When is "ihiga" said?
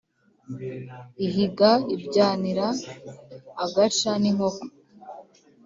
1.25-1.71